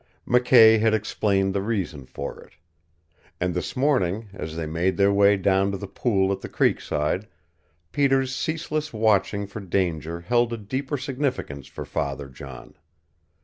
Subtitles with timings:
[0.27, 2.53] McKay had explained the reason for it.
[3.39, 7.27] And this morning, as they made their way down to the pool at the creekside,
[7.91, 12.73] Peter's ceaseless watching for danger held a deeper significance for Father John.